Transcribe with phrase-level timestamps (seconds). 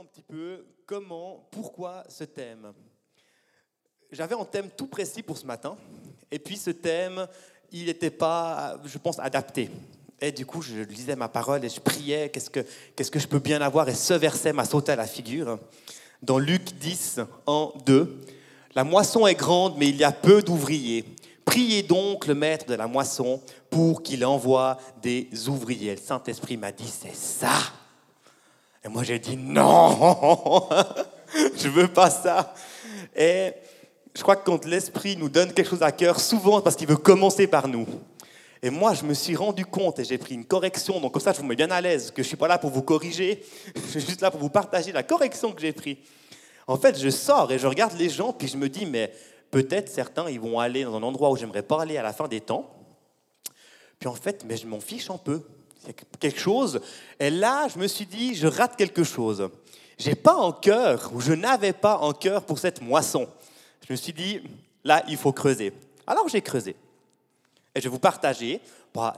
[0.00, 2.72] un petit peu comment, pourquoi ce thème.
[4.12, 5.76] J'avais un thème tout précis pour ce matin,
[6.30, 7.26] et puis ce thème,
[7.72, 9.68] il n'était pas, je pense, adapté.
[10.20, 12.64] Et du coup, je lisais ma parole et je priais, qu'est-ce que,
[12.94, 13.88] qu'est-ce que je peux bien avoir?
[13.88, 15.58] Et ce verset m'a sauté à la figure.
[16.22, 18.24] Dans Luc 10, 1, 2,
[18.76, 21.04] La moisson est grande, mais il y a peu d'ouvriers.
[21.44, 25.96] Priez donc le maître de la moisson pour qu'il envoie des ouvriers.
[25.96, 27.58] Le Saint-Esprit m'a dit, c'est ça.
[28.84, 30.68] Et moi, j'ai dit, non,
[31.56, 32.54] je veux pas ça.
[33.16, 33.52] Et
[34.14, 36.96] je crois que quand l'Esprit nous donne quelque chose à cœur, souvent parce qu'il veut
[36.96, 37.86] commencer par nous.
[38.62, 41.00] Et moi, je me suis rendu compte et j'ai pris une correction.
[41.00, 42.58] Donc, comme ça, je vous mets bien à l'aise, que je ne suis pas là
[42.58, 43.44] pour vous corriger.
[43.76, 45.98] Je suis juste là pour vous partager la correction que j'ai prise.
[46.66, 49.12] En fait, je sors et je regarde les gens, puis je me dis, mais
[49.50, 52.28] peut-être certains, ils vont aller dans un endroit où j'aimerais pas aller à la fin
[52.28, 52.70] des temps.
[53.98, 55.42] Puis en fait, mais je m'en fiche un peu.
[56.20, 56.80] Quelque chose.
[57.18, 59.48] Et là, je me suis dit, je rate quelque chose.
[59.98, 63.28] J'ai pas en cœur, ou je n'avais pas en cœur pour cette moisson.
[63.86, 64.40] Je me suis dit,
[64.84, 65.72] là, il faut creuser.
[66.06, 66.76] Alors j'ai creusé.
[67.74, 68.60] Et je vais vous partager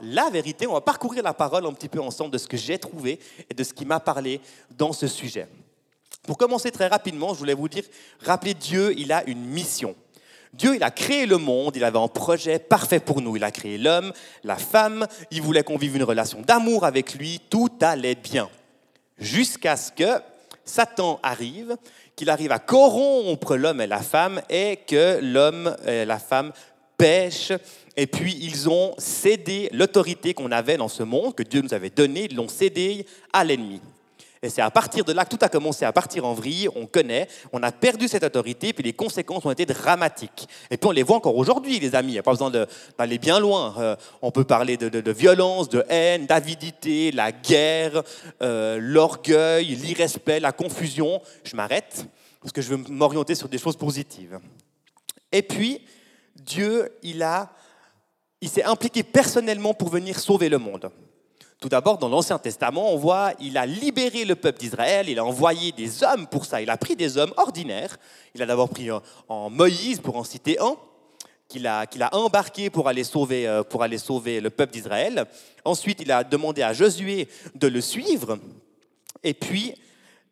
[0.01, 0.67] la vérité.
[0.67, 3.19] On va parcourir la parole un petit peu ensemble de ce que j'ai trouvé
[3.49, 4.41] et de ce qui m'a parlé
[4.71, 5.47] dans ce sujet.
[6.23, 7.83] Pour commencer très rapidement, je voulais vous dire,
[8.19, 9.95] rappelez Dieu, il a une mission.
[10.53, 13.37] Dieu, il a créé le monde, il avait un projet parfait pour nous.
[13.37, 14.11] Il a créé l'homme,
[14.43, 18.49] la femme, il voulait qu'on vive une relation d'amour avec lui, tout allait bien.
[19.17, 20.21] Jusqu'à ce que
[20.65, 21.77] Satan arrive,
[22.15, 26.51] qu'il arrive à corrompre l'homme et la femme et que l'homme et la femme
[26.97, 27.53] pêchent.
[27.97, 31.89] Et puis ils ont cédé l'autorité qu'on avait dans ce monde, que Dieu nous avait
[31.89, 33.81] donnée, ils l'ont cédé à l'ennemi.
[34.43, 36.87] Et c'est à partir de là que tout a commencé à partir en vrille, on
[36.87, 40.47] connaît, on a perdu cette autorité, puis les conséquences ont été dramatiques.
[40.71, 43.19] Et puis on les voit encore aujourd'hui, les amis, il n'y a pas besoin d'aller
[43.19, 43.75] bien loin.
[43.77, 48.01] Euh, on peut parler de, violence, de haine, d'avidité, la guerre,
[48.41, 51.21] euh, l'orgueil, l'irrespect, la confusion.
[51.43, 52.07] Je m'arrête,
[52.41, 54.39] parce que je veux m'orienter sur des choses positives.
[55.31, 55.81] Et puis,
[56.35, 57.23] Dieu, il,
[58.47, 60.89] s'est impliqué personnellement pour venir sauver le monde.
[61.61, 65.23] Tout d'abord, dans l'Ancien Testament, on voit il a libéré le peuple d'Israël, il a
[65.23, 66.59] envoyé des hommes pour ça.
[66.59, 67.97] Il a pris des hommes ordinaires.
[68.33, 68.89] Il a d'abord pris
[69.29, 70.75] en Moïse, pour en citer un,
[71.47, 75.27] qu'il a, a embarqué pour aller, sauver, euh, pour aller sauver le peuple d'Israël.
[75.63, 78.39] Ensuite, il a demandé à Josué de le suivre.
[79.23, 79.75] Et puis,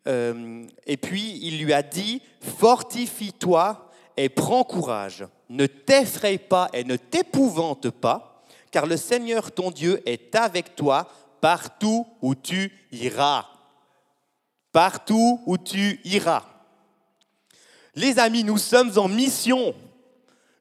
[0.07, 5.27] euh, et puis il lui a dit, fortifie-toi et prends courage.
[5.47, 8.28] Ne t'effraie pas et ne t'épouvante pas,
[8.71, 11.09] car le Seigneur ton Dieu est avec toi
[11.41, 13.45] partout où tu iras.
[14.71, 16.43] Partout où tu iras.
[17.95, 19.73] Les amis, nous sommes en mission.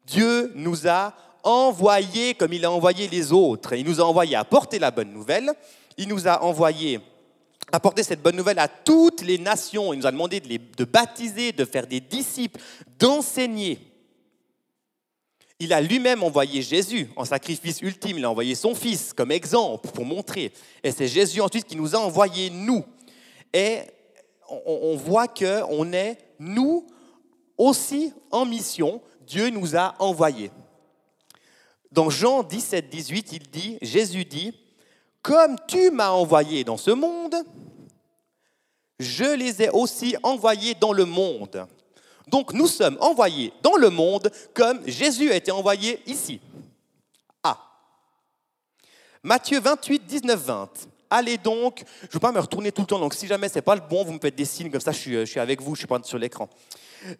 [0.06, 3.74] Dieu nous a envoyés comme il a envoyé les autres.
[3.74, 5.52] Il nous a envoyés à porter la bonne nouvelle.
[5.96, 7.00] Il nous a envoyés
[7.70, 9.92] à porter cette bonne nouvelle à toutes les nations.
[9.92, 12.60] Il nous a demandé de, de baptiser, de faire des disciples,
[12.98, 13.87] d'enseigner.
[15.60, 18.18] Il a lui-même envoyé Jésus en sacrifice ultime.
[18.18, 20.52] Il a envoyé son Fils comme exemple pour montrer.
[20.84, 22.84] Et c'est Jésus ensuite qui nous a envoyés nous.
[23.52, 23.80] Et
[24.48, 26.86] on, voit qu'on est, nous,
[27.56, 29.02] aussi en mission.
[29.26, 30.50] Dieu nous a envoyés.
[31.90, 34.54] Dans Jean 17, 18, il dit, Jésus dit,
[35.22, 37.34] Comme tu m'as envoyé dans ce monde,
[39.00, 41.66] je les ai aussi envoyés dans le monde.
[42.30, 46.40] Donc nous sommes envoyés dans le monde comme Jésus a été envoyé ici.
[47.42, 47.58] Ah.
[49.22, 50.70] Matthieu 28, 19, 20.
[51.10, 53.56] Allez donc, je ne veux pas me retourner tout le temps, donc si jamais ce
[53.56, 55.62] n'est pas le bon, vous me faites des signes, comme ça je suis, suis avec
[55.62, 56.50] vous, je suis pas sur l'écran.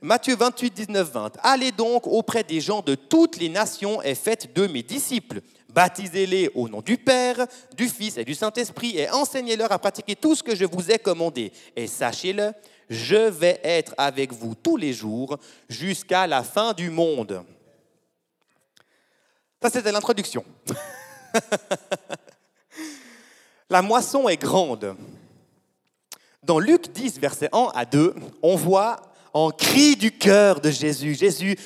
[0.03, 1.33] Matthieu 28, 19, 20.
[1.43, 5.41] Allez donc auprès des gens de toutes les nations et faites de mes disciples.
[5.73, 7.47] Baptisez-les au nom du Père,
[7.77, 10.99] du Fils et du Saint-Esprit et enseignez-leur à pratiquer tout ce que je vous ai
[10.99, 11.53] commandé.
[11.77, 12.53] Et sachez-le,
[12.89, 15.37] je vais être avec vous tous les jours
[15.69, 17.45] jusqu'à la fin du monde.
[19.63, 20.45] Ça, c'était l'introduction.
[23.71, 24.97] la moisson est grande.
[26.43, 29.03] Dans Luc 10, versets 1 à 2, on voit
[29.35, 31.15] en cri du cœur de Jésus.
[31.15, 31.59] Jésus,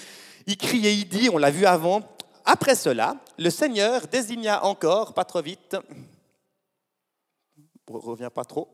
[0.46, 2.02] il crie et il dit, on l'a vu avant,
[2.44, 5.76] après cela, le Seigneur désigna encore, pas trop vite,
[7.88, 8.68] reviens pas trop,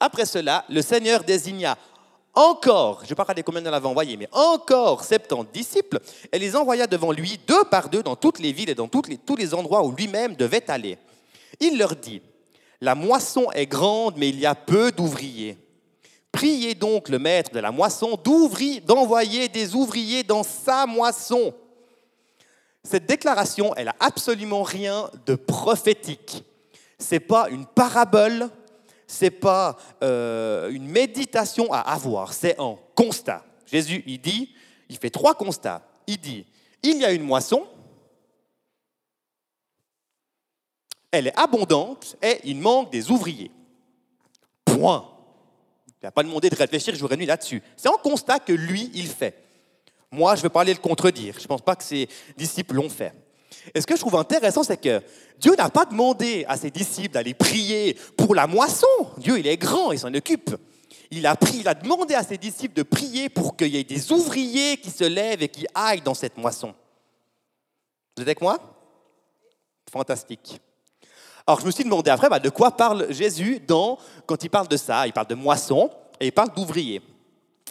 [0.00, 1.76] après cela, le Seigneur désigna
[2.32, 6.00] encore, je ne vais pas regarder combien il en avait envoyé, mais encore 70 disciples,
[6.32, 9.36] et les envoya devant lui deux par deux dans toutes les villes et dans tous
[9.36, 10.98] les endroits où lui-même devait aller.
[11.60, 12.20] Il leur dit,
[12.80, 15.56] la moisson est grande, mais il y a peu d'ouvriers.
[16.32, 18.18] Priez donc le maître de la moisson
[18.84, 21.54] d'envoyer des ouvriers dans sa moisson.
[22.84, 26.44] Cette déclaration, elle n'a absolument rien de prophétique.
[26.98, 28.50] Ce n'est pas une parabole,
[29.06, 33.44] c'est pas euh, une méditation à avoir, c'est un constat.
[33.66, 34.54] Jésus, il dit,
[34.88, 35.82] il fait trois constats.
[36.06, 36.46] Il dit,
[36.82, 37.66] il y a une moisson,
[41.10, 43.50] elle est abondante et il manque des ouvriers.
[44.64, 45.10] Point.
[46.02, 47.62] Il n'a pas demandé de réfléchir jour et nuit là-dessus.
[47.76, 49.43] C'est un constat que lui, il fait.
[50.14, 51.34] Moi, je ne vais pas aller le contredire.
[51.36, 53.12] Je ne pense pas que ses disciples l'ont fait.
[53.74, 55.02] Et ce que je trouve intéressant, c'est que
[55.40, 58.86] Dieu n'a pas demandé à ses disciples d'aller prier pour la moisson.
[59.18, 60.54] Dieu, il est grand, il s'en occupe.
[61.10, 63.84] Il a, pris, il a demandé à ses disciples de prier pour qu'il y ait
[63.84, 66.74] des ouvriers qui se lèvent et qui aillent dans cette moisson.
[68.16, 68.58] Vous êtes avec moi?
[69.90, 70.60] Fantastique.
[71.46, 73.60] Alors je me suis demandé après, bah, de quoi parle Jésus
[74.26, 75.06] quand il parle de ça?
[75.06, 75.90] Il parle de moisson
[76.20, 77.02] et il parle d'ouvriers.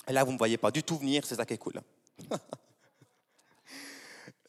[0.08, 1.82] Et là, vous ne me voyez pas du tout venir, c'est ça qui est cool.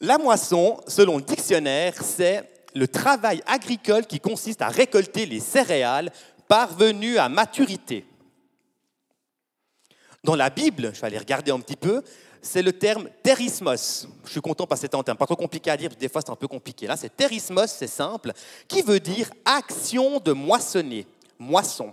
[0.00, 6.10] La moisson, selon le dictionnaire, c'est le travail agricole qui consiste à récolter les céréales
[6.48, 8.04] parvenues à maturité.
[10.22, 12.02] Dans la Bible, je vais aller regarder un petit peu,
[12.42, 14.08] c'est le terme terismos.
[14.24, 16.20] Je suis content parce que c'est un terme pas trop compliqué à dire, des fois
[16.24, 16.86] c'est un peu compliqué.
[16.86, 18.32] Là, c'est terismos, c'est simple,
[18.68, 21.06] qui veut dire action de moissonner,
[21.38, 21.92] moisson.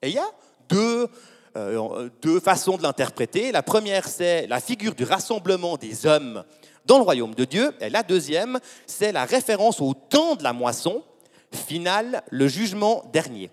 [0.00, 0.30] Et il y a
[0.68, 1.08] deux,
[1.56, 3.52] euh, deux façons de l'interpréter.
[3.52, 6.44] La première, c'est la figure du rassemblement des hommes
[6.86, 7.74] dans le royaume de Dieu.
[7.80, 11.04] Et la deuxième, c'est la référence au temps de la moisson,
[11.52, 13.50] finale, le jugement dernier.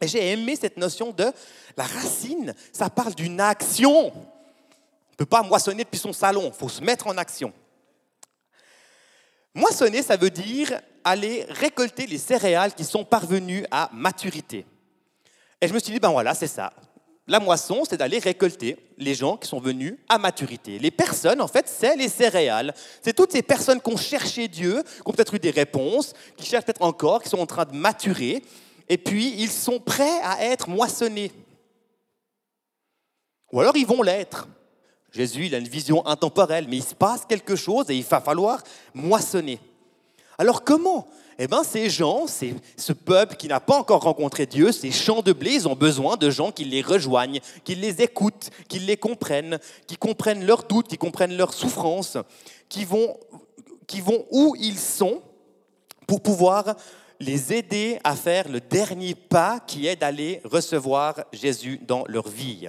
[0.00, 1.26] Et j'ai aimé cette notion de
[1.76, 4.08] la racine, ça parle d'une action.
[4.08, 7.52] On ne peut pas moissonner depuis son salon, il faut se mettre en action.
[9.54, 14.66] Moissonner, ça veut dire aller récolter les céréales qui sont parvenues à maturité.
[15.60, 16.72] Et je me suis dit, ben voilà, c'est ça.
[17.26, 20.78] La moisson, c'est d'aller récolter les gens qui sont venus à maturité.
[20.78, 22.74] Les personnes, en fait, c'est les céréales.
[23.02, 26.44] C'est toutes ces personnes qui ont cherché Dieu, qui ont peut-être eu des réponses, qui
[26.44, 28.42] cherchent peut-être encore, qui sont en train de maturer,
[28.90, 31.32] et puis ils sont prêts à être moissonnés.
[33.52, 34.46] Ou alors ils vont l'être.
[35.10, 38.20] Jésus, il a une vision intemporelle, mais il se passe quelque chose et il va
[38.20, 38.62] falloir
[38.92, 39.60] moissonner.
[40.38, 41.06] Alors comment
[41.38, 45.32] Eh bien, ces gens, ce peuple qui n'a pas encore rencontré Dieu, ces champs de
[45.32, 49.58] blé, ils ont besoin de gens qui les rejoignent, qui les écoutent, qui les comprennent,
[49.86, 52.18] qui comprennent leurs doutes, qui comprennent leurs souffrances,
[52.68, 53.16] qui vont,
[53.86, 55.22] qui vont où ils sont
[56.06, 56.76] pour pouvoir
[57.18, 62.68] les aider à faire le dernier pas qui est d'aller recevoir Jésus dans leur vie.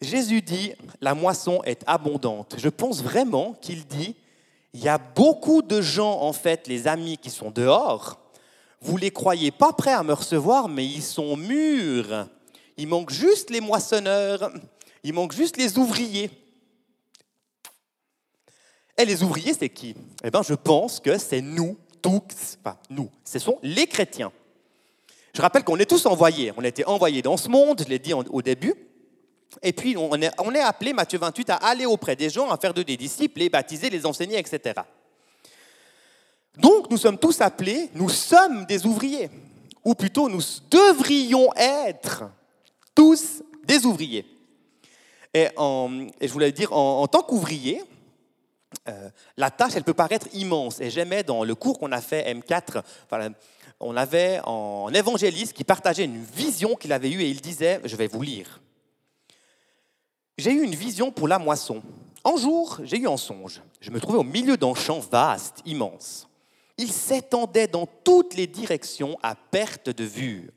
[0.00, 2.54] Jésus dit, la moisson est abondante.
[2.56, 4.16] Je pense vraiment qu'il dit,
[4.72, 8.18] il y a beaucoup de gens, en fait, les amis qui sont dehors,
[8.80, 12.26] vous les croyez pas prêts à me recevoir, mais ils sont mûrs.
[12.76, 14.50] Il manque juste les moissonneurs,
[15.02, 16.30] il manque juste les ouvriers.
[18.96, 19.94] Et les ouvriers, c'est qui?
[20.24, 24.32] Eh bien, je pense que c'est nous, tous, pas nous, ce sont les chrétiens.
[25.34, 26.52] Je rappelle qu'on est tous envoyés.
[26.56, 28.74] On a été envoyés dans ce monde, je l'ai dit au début.
[29.62, 32.82] Et puis, on est, appelé, Matthieu 28, à aller auprès des gens, à faire de
[32.82, 34.80] des disciples, les baptiser, les enseigner, etc.
[36.56, 39.30] Donc, nous sommes tous appelés, nous sommes des ouvriers.
[39.84, 42.24] Ou plutôt, nous devrions être
[42.94, 44.24] tous des ouvriers.
[45.34, 47.82] Et, je voulais dire, en, en tant qu'ouvrier,
[48.88, 50.80] euh, la tâche, elle peut paraître immense.
[50.80, 52.82] Et j'aimais dans le cours qu'on a fait M4,
[53.80, 57.96] on avait un évangéliste qui partageait une vision qu'il avait eue et il disait, je
[57.96, 58.60] vais vous lire.
[60.40, 61.82] J'ai eu une vision pour la moisson.
[62.24, 63.60] Un jour, j'ai eu un songe.
[63.78, 66.28] Je me trouvais au milieu d'un champ vaste, immense.
[66.78, 70.50] Il s'étendait dans toutes les directions à perte de vue.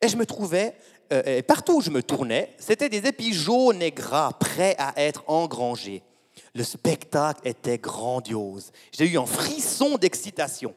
[0.00, 0.76] Et je me trouvais,
[1.12, 4.92] euh, et partout où je me tournais, c'était des épis jaunes et gras prêts à
[4.98, 6.04] être engrangés.
[6.54, 8.70] Le spectacle était grandiose.
[8.92, 10.76] J'ai eu un frisson d'excitation.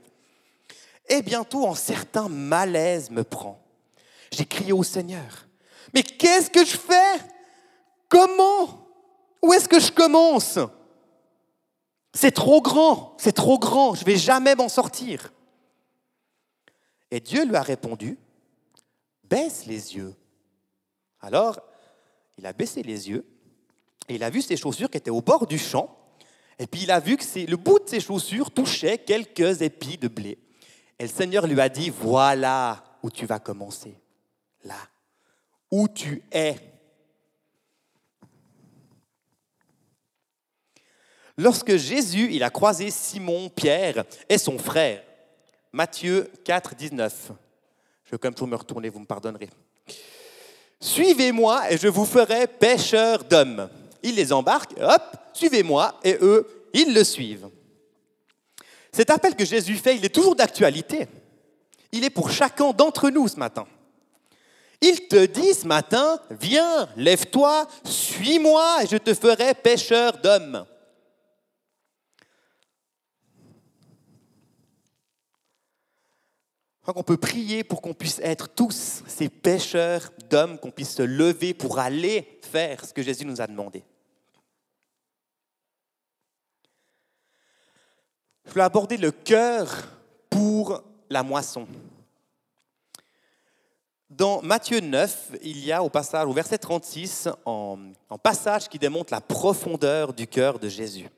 [1.07, 3.61] Et bientôt, un certain malaise me prend.
[4.31, 5.47] J'ai crié au Seigneur,
[5.93, 7.36] mais qu'est-ce que je fais?
[8.09, 8.87] Comment?
[9.41, 10.59] Où est-ce que je commence?
[12.13, 15.31] C'est trop grand, c'est trop grand, je ne vais jamais m'en sortir.
[17.11, 18.17] Et Dieu lui a répondu,
[19.23, 20.15] baisse les yeux.
[21.21, 21.59] Alors,
[22.37, 23.25] il a baissé les yeux
[24.09, 25.95] et il a vu ses chaussures qui étaient au bord du champ.
[26.59, 30.07] Et puis il a vu que le bout de ses chaussures touchait quelques épis de
[30.07, 30.39] blé.
[30.99, 33.99] Et le Seigneur lui a dit, voilà où tu vas commencer.
[34.63, 34.79] Là,
[35.69, 36.55] où tu es.
[41.37, 45.03] Lorsque Jésus il a croisé Simon, Pierre et son frère,
[45.71, 47.31] Matthieu 4, 19.
[48.05, 49.49] Je vais quand même toujours me retourner, vous me pardonnerez.
[50.79, 53.69] Suivez-moi et je vous ferai pêcheur d'hommes
[54.03, 57.49] il les embarque, hop, suivez-moi, et eux, ils le suivent.
[58.91, 61.07] Cet appel que Jésus fait, il est toujours d'actualité.
[61.91, 63.67] Il est pour chacun d'entre nous ce matin.
[64.81, 70.65] Il te dit ce matin, viens, lève-toi, suis-moi et je te ferai pêcheur d'hommes.
[76.95, 81.53] On peut prier pour qu'on puisse être tous ces pêcheurs d'hommes, qu'on puisse se lever
[81.53, 83.83] pour aller faire ce que Jésus nous a demandé.
[88.45, 89.89] Je voulais aborder le cœur
[90.29, 91.67] pour la moisson.
[94.09, 99.13] Dans Matthieu 9, il y a au passage, au verset 36, un passage qui démontre
[99.13, 101.09] la profondeur du cœur de Jésus.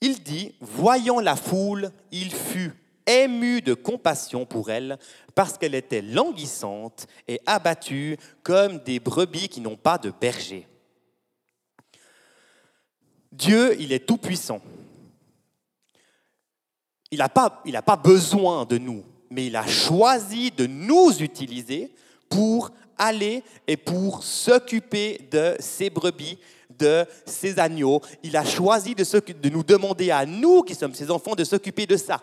[0.00, 2.72] Il dit, voyant la foule, il fut
[3.06, 4.98] ému de compassion pour elle,
[5.34, 10.66] parce qu'elle était languissante et abattue comme des brebis qui n'ont pas de berger.
[13.30, 14.60] Dieu, il est tout-puissant.
[17.10, 21.94] Il n'a pas, pas besoin de nous, mais il a choisi de nous utiliser
[22.28, 26.38] pour aller et pour s'occuper de ses brebis,
[26.78, 28.00] de ses agneaux.
[28.22, 31.86] Il a choisi de, de nous demander à nous, qui sommes ses enfants, de s'occuper
[31.86, 32.22] de ça.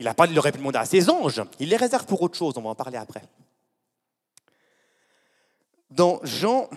[0.00, 2.62] Il n'a pas de le à ses anges, il les réserve pour autre chose, on
[2.62, 3.22] va en parler après.
[5.90, 6.70] Dans Jean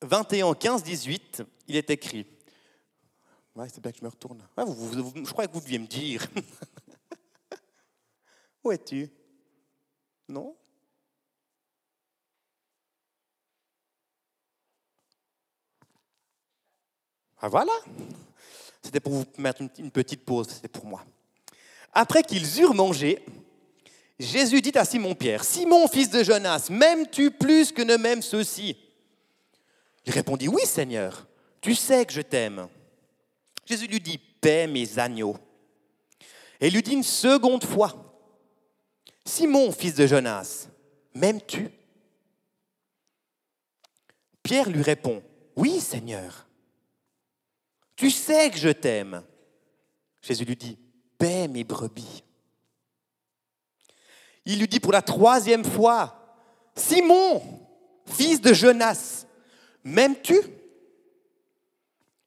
[0.00, 2.26] 21, 15, 18, il est écrit.
[3.54, 4.42] Ouais, c'est bien que je me retourne.
[4.56, 6.26] je crois que vous deviez me dire.
[8.64, 9.10] Où es-tu?
[10.26, 10.56] Non?
[17.42, 17.72] Ah voilà
[18.82, 21.04] C'était pour vous mettre une petite pause, c'était pour moi.
[21.94, 23.24] Après qu'ils eurent mangé,
[24.18, 28.76] Jésus dit à Simon-Pierre, Simon, fils de Jonas, m'aimes-tu plus que ne m'aiment ceux-ci?
[30.04, 31.26] Il répondit, oui Seigneur,
[31.60, 32.68] tu sais que je t'aime.
[33.64, 35.36] Jésus lui dit, paie mes agneaux.
[36.60, 37.92] Et lui dit une seconde fois,
[39.24, 40.68] Simon, fils de Jonas,
[41.14, 41.70] m'aimes-tu?
[44.42, 45.22] Pierre lui répond,
[45.56, 46.46] oui Seigneur,
[47.96, 49.22] tu sais que je t'aime.
[50.20, 50.78] Jésus lui dit,
[51.18, 52.22] paie mes brebis.
[54.44, 56.36] Il lui dit pour la troisième fois,
[56.76, 57.42] Simon,
[58.06, 59.26] fils de Jonas,
[59.84, 60.38] m'aimes-tu?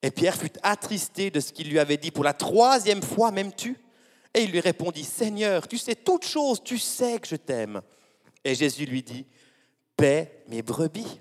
[0.01, 3.77] Et Pierre fut attristé de ce qu'il lui avait dit pour la troisième fois, m'aimes-tu?
[4.33, 7.81] Et il lui répondit, Seigneur, tu sais toutes choses, tu sais que je t'aime.
[8.43, 9.25] Et Jésus lui dit,
[9.95, 11.19] paie mes brebis.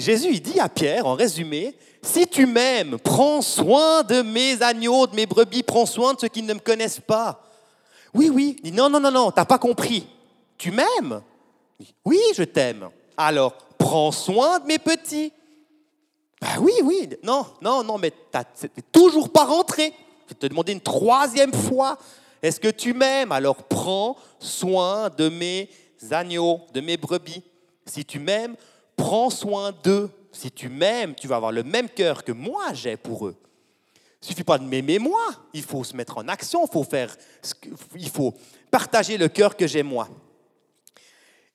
[0.00, 5.06] Jésus il dit à Pierre, en résumé, si tu m'aimes, prends soin de mes agneaux,
[5.06, 7.44] de mes brebis, prends soin de ceux qui ne me connaissent pas.
[8.14, 8.56] Oui, oui.
[8.72, 10.06] Non, non, non, non, t'as pas compris.
[10.58, 11.22] Tu m'aimes?
[12.04, 12.88] Oui, je t'aime.
[13.16, 15.32] Alors, prends soin de mes petits.
[16.40, 17.08] Ben oui, oui.
[17.22, 19.92] Non, non, non, mais tu n'es toujours pas rentré.
[20.26, 21.98] Je vais te demander une troisième fois.
[22.42, 23.32] Est-ce que tu m'aimes?
[23.32, 25.68] Alors, prends soin de mes
[26.10, 27.42] agneaux, de mes brebis.
[27.84, 28.56] Si tu m'aimes,
[29.00, 30.10] prends soin d'eux.
[30.30, 33.36] Si tu m'aimes, tu vas avoir le même cœur que moi j'ai pour eux.
[34.22, 35.22] Il ne suffit pas de m'aimer moi,
[35.54, 37.16] il faut se mettre en action, il faut, faire,
[38.70, 40.06] partager le cœur que j'ai moi.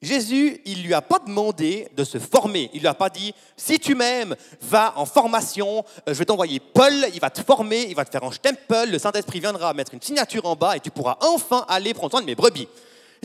[0.02, 2.70] Jésus, il lui a pas demandé de se former.
[2.74, 5.86] Il lui a pas dit si tu m'aimes, va en formation.
[6.08, 8.92] Euh, je vais t'envoyer Paul, il va te former, il va te faire un stempel.
[8.92, 12.12] Le Saint Esprit viendra mettre une signature en bas et tu pourras enfin aller prendre
[12.12, 12.68] soin de mes brebis.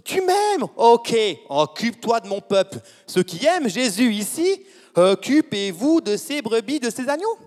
[0.04, 1.14] Tu m'aimes Ok,
[1.48, 2.78] occupe-toi de mon peuple.
[3.06, 4.62] Ceux qui aiment Jésus ici,
[4.94, 7.38] occupez-vous de ces brebis, de ces agneaux.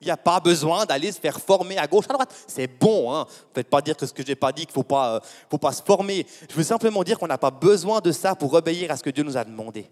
[0.00, 2.34] Il n'y a pas besoin d'aller se faire former à gauche, à droite.
[2.46, 3.26] C'est bon, hein.
[3.26, 5.16] Ne faites pas dire que ce que je n'ai pas dit, qu'il ne faut pas,
[5.16, 5.20] euh,
[5.50, 6.26] faut pas se former.
[6.50, 9.10] Je veux simplement dire qu'on n'a pas besoin de ça pour obéir à ce que
[9.10, 9.90] Dieu nous a demandé.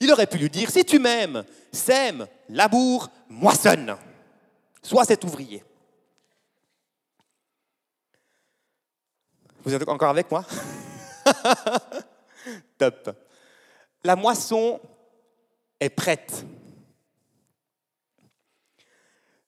[0.00, 3.96] Il aurait pu lui dire, si tu m'aimes, sème, laboure, moissonne.
[4.82, 5.62] Sois cet ouvrier.
[9.62, 10.44] Vous êtes encore avec moi?
[12.78, 13.10] Top.
[14.02, 14.80] La moisson
[15.78, 16.44] est prête.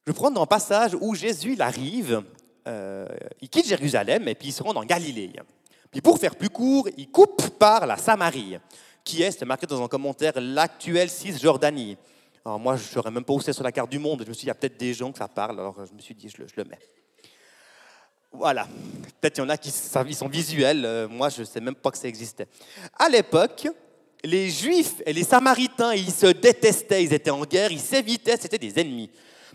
[0.05, 2.23] Je vais prendre un passage où Jésus arrive,
[2.67, 3.07] euh,
[3.41, 5.33] il quitte Jérusalem et puis il se rend en Galilée.
[5.91, 8.59] Puis pour faire plus court, il coupe par la Samarie,
[9.05, 11.97] qui est, c'est marqué dans un commentaire, l'actuelle Cisjordanie.
[12.45, 14.23] Alors moi, je ne saurais même pas où c'est sur la carte du monde.
[14.25, 15.95] Je me suis dit, il y a peut-être des gens que ça parle, alors je
[15.95, 16.79] me suis dit, je le mets.
[18.33, 18.67] Voilà.
[19.23, 20.85] Peut-être qu'il y en a qui sont visuels.
[20.85, 22.49] Euh, moi, je ne sais même pas que ça existait.
[22.99, 23.69] À l'époque,
[24.25, 28.59] les Juifs et les Samaritains, ils se détestaient, ils étaient en guerre, ils s'évitaient, c'était
[28.59, 29.11] des ennemis.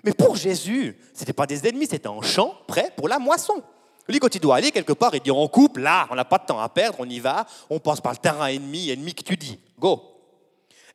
[0.05, 3.61] Mais pour Jésus, ce n'était pas des ennemis, c'était un champ prêt pour la moisson.
[4.07, 6.37] Lui, quand il doit aller quelque part, il dit on coupe, là, on n'a pas
[6.37, 9.23] de temps à perdre, on y va, on passe par le terrain ennemi, ennemi que
[9.23, 10.01] tu dis, go.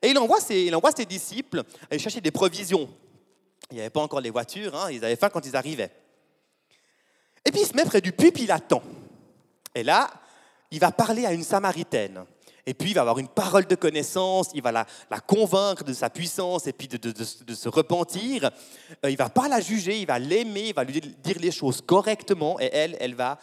[0.00, 2.88] Et il envoie ses, il envoie ses disciples aller chercher des provisions
[3.70, 5.90] Il n'y avait pas encore les voitures, hein, ils avaient faim quand ils arrivaient.
[7.44, 8.82] Et puis il se met près du puits, puis il attend.
[9.74, 10.10] Et là,
[10.70, 12.24] il va parler à une Samaritaine.
[12.64, 14.86] Et puis il va avoir une parole de connaissance, il va la,
[15.26, 18.50] convaincre de sa puissance et puis de, se repentir.
[19.04, 21.80] Euh, il va pas la juger, il va l'aimer, il va lui dire les choses
[21.80, 22.60] correctement.
[22.60, 23.38] Et elle, elle va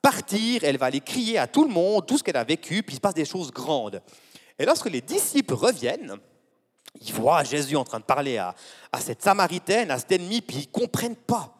[0.00, 2.94] partir, elle va aller crier à tout le monde tout ce qu'elle a vécu, puis
[2.94, 4.00] il se passe des choses grandes.
[4.58, 6.16] Et lorsque les disciples reviennent,
[7.00, 8.54] ils voient Jésus en train de parler à,
[9.00, 11.54] cette Samaritaine, à cet ennemi, puis ils ne comprennent pas.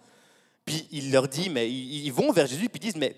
[0.65, 3.17] Puis il leur dit, mais ils vont vers Jésus, puis ils disent, mais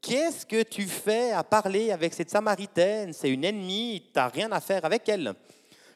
[0.00, 3.12] qu'est-ce que tu fais à parler avec cette Samaritaine?
[3.12, 5.34] C'est une ennemie, tu n'as rien à faire avec elle.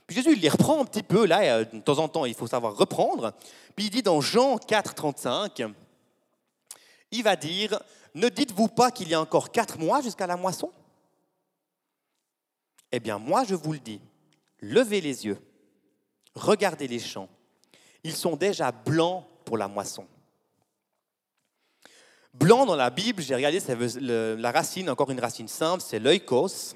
[0.07, 2.35] Puis Jésus, il les reprend un petit peu, là, euh, de temps en temps, il
[2.35, 3.33] faut savoir reprendre.
[3.75, 5.63] Puis il dit dans Jean 4, 35,
[7.11, 7.81] il va dire,
[8.15, 10.71] ne dites-vous pas qu'il y a encore quatre mois jusqu'à la moisson?
[12.93, 14.01] Eh bien, moi, je vous le dis,
[14.61, 15.39] levez les yeux,
[16.35, 17.29] regardez les champs,
[18.05, 20.07] ils sont déjà blancs pour la moisson.
[22.35, 23.61] Blanc dans la Bible, j'ai regardé,
[24.01, 26.75] la racine, encore une racine simple, c'est l'oikos,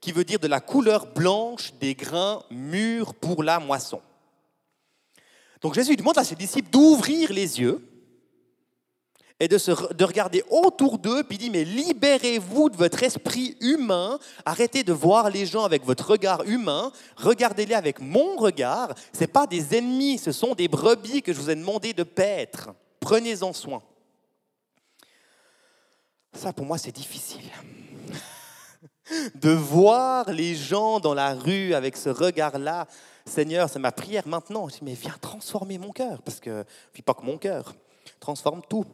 [0.00, 4.00] qui veut dire de la couleur blanche des grains mûrs pour la moisson.
[5.60, 7.80] Donc Jésus demande à ses disciples d'ouvrir les yeux
[9.38, 13.56] et de, se, de regarder autour d'eux, puis il dit, mais libérez-vous de votre esprit
[13.60, 19.24] humain, arrêtez de voir les gens avec votre regard humain, regardez-les avec mon regard, ce
[19.26, 23.52] pas des ennemis, ce sont des brebis que je vous ai demandé de paître, prenez-en
[23.52, 23.82] soin.
[26.36, 27.50] Ça, pour moi, c'est difficile.
[29.34, 32.86] de voir les gens dans la rue avec ce regard-là.
[33.24, 34.68] Seigneur, c'est ma prière maintenant.
[34.68, 37.74] Je dis, mais viens transformer mon cœur, parce que, puis pas que mon cœur,
[38.20, 38.84] transforme tout.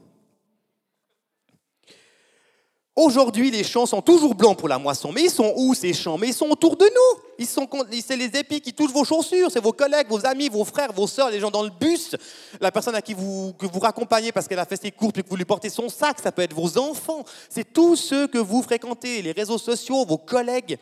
[2.94, 5.12] Aujourd'hui, les champs sont toujours blancs pour la moisson.
[5.12, 6.18] Mais ils sont où ces champs?
[6.18, 7.22] Mais ils sont autour de nous.
[7.38, 7.66] Ils sont,
[8.04, 11.06] c'est les épis qui touchent vos chaussures, c'est vos collègues, vos amis, vos frères, vos
[11.06, 12.14] sœurs, les gens dans le bus,
[12.60, 15.22] la personne à qui vous, que vous raccompagnez parce qu'elle a fait ses courses et
[15.22, 17.24] que vous lui portez son sac, ça peut être vos enfants.
[17.48, 20.78] C'est tous ceux que vous fréquentez, les réseaux sociaux, vos collègues,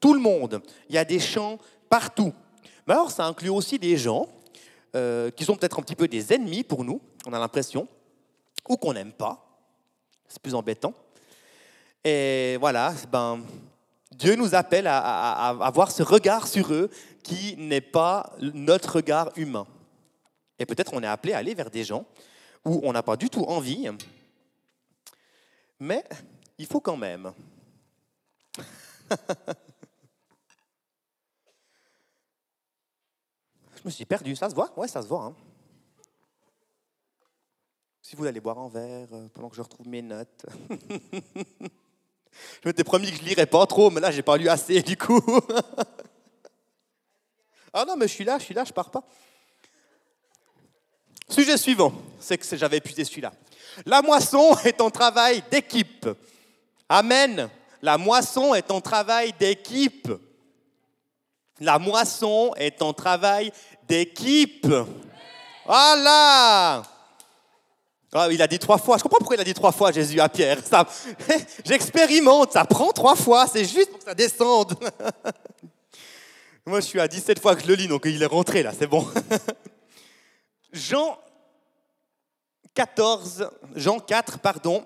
[0.00, 0.60] tout le monde.
[0.88, 2.32] Il y a des champs partout.
[2.88, 4.26] Mais alors, ça inclut aussi des gens
[4.96, 7.86] euh, qui sont peut-être un petit peu des ennemis pour nous, on a l'impression,
[8.68, 9.46] ou qu'on n'aime pas.
[10.28, 10.92] C'est plus embêtant.
[12.04, 13.44] Et voilà, ben,
[14.10, 16.90] Dieu nous appelle à, avoir ce regard sur eux
[17.22, 19.66] qui n'est pas notre regard humain.
[20.58, 22.04] Et peut-être on est appelé à aller vers des gens
[22.64, 23.88] où on n'a pas du tout envie,
[25.78, 26.04] mais
[26.58, 27.32] il faut quand même.
[33.76, 34.72] Je me suis perdu, ça se voit?
[34.76, 35.24] Ouais, ça se voit.
[35.24, 35.34] Hein.
[38.00, 40.46] Si vous aller boire un verre euh, pendant que je retrouve mes notes.
[42.62, 44.96] Je m'étais promis que je lirais pas trop, mais là, j'ai pas lu assez, du
[44.96, 45.20] coup.
[47.72, 49.02] ah non, mais je suis là, je suis là, je pars pas.
[51.28, 53.32] Sujet suivant, c'est que j'avais épuisé celui-là.
[53.86, 56.08] La moisson est un travail d'équipe.
[56.88, 57.48] Amen.
[57.80, 60.12] La moisson est un travail d'équipe.
[61.58, 63.52] La moisson est un travail
[63.88, 64.66] d'équipe.
[65.64, 66.82] Voilà.
[68.14, 68.98] Ah, il a dit trois fois.
[68.98, 70.58] Je comprends pourquoi il a dit trois fois Jésus à Pierre.
[71.64, 74.74] J'expérimente, ça prend trois fois, c'est juste pour que ça descende.
[76.66, 78.72] Moi, je suis à 17 fois que je le lis, donc il est rentré là,
[78.78, 79.06] c'est bon.
[80.72, 81.18] Jean
[82.74, 84.84] 14, Jean 4, pardon,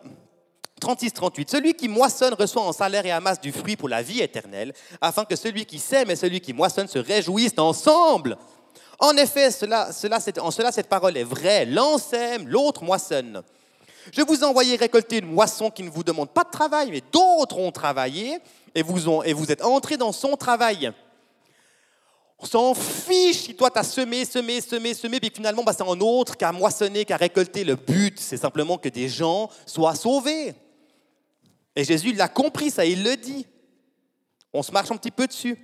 [0.80, 1.50] 36-38.
[1.50, 5.24] Celui qui moissonne reçoit en salaire et amasse du fruit pour la vie éternelle, afin
[5.24, 8.38] que celui qui sème et celui qui moissonne se réjouissent ensemble.
[8.98, 11.66] En effet, cela, cela, en cela, cette parole est vraie.
[11.66, 13.42] L'un sème, l'autre moissonne.
[14.12, 17.02] Je vous ai envoyé récolter une moisson qui ne vous demande pas de travail, mais
[17.12, 18.38] d'autres ont travaillé
[18.74, 20.92] et vous, êtes entrés dans son travail.
[22.38, 25.82] On s'en fiche si toi tu as semé, semé, semé, semé, puis finalement bah, c'est
[25.82, 27.64] un autre qui a moissonné, qui a récolté.
[27.64, 30.54] Le but, c'est simplement que des gens soient sauvés.
[31.74, 33.46] Et Jésus l'a compris, ça, il le dit.
[34.52, 35.58] On se marche un petit peu dessus.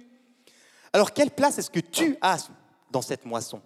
[0.93, 2.49] Alors, quelle place est-ce que tu as
[2.93, 3.61] dans cette moisson